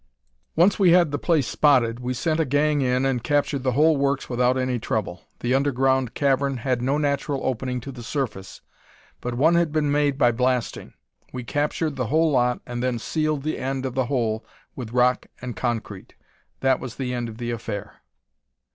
[0.55, 3.95] "Once we had the place spotted, we sent a gang in and captured the whole
[3.97, 5.21] works without any trouble.
[5.41, 8.61] The underground cavern had no natural opening to the surface,
[9.21, 10.95] but one had been made by blasting.
[11.31, 14.43] We captured the whole lot and then sealed the end of the hole
[14.75, 16.15] with rock and concrete.
[16.61, 18.01] That was the end of the affair."